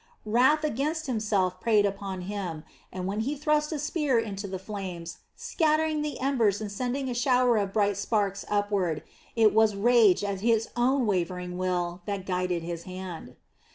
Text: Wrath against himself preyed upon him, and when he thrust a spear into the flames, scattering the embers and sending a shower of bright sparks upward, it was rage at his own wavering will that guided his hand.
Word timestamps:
Wrath 0.25 0.63
against 0.63 1.05
himself 1.05 1.61
preyed 1.61 1.85
upon 1.85 2.21
him, 2.21 2.63
and 2.91 3.05
when 3.05 3.19
he 3.19 3.35
thrust 3.35 3.71
a 3.71 3.77
spear 3.77 4.17
into 4.17 4.47
the 4.47 4.57
flames, 4.57 5.19
scattering 5.35 6.01
the 6.01 6.19
embers 6.19 6.59
and 6.59 6.71
sending 6.71 7.07
a 7.07 7.13
shower 7.13 7.55
of 7.57 7.71
bright 7.73 7.97
sparks 7.97 8.43
upward, 8.49 9.03
it 9.35 9.53
was 9.53 9.75
rage 9.75 10.23
at 10.23 10.41
his 10.41 10.69
own 10.75 11.05
wavering 11.05 11.55
will 11.55 12.01
that 12.07 12.25
guided 12.25 12.63
his 12.63 12.85
hand. 12.85 13.35